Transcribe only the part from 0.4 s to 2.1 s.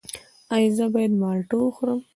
ایا زه باید مالټه وخورم؟